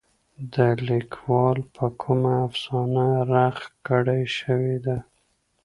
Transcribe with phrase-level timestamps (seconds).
[0.53, 0.55] د
[0.89, 3.57] ليکوال په کومه افسانه رغ
[3.87, 4.97] کړے شوې ده.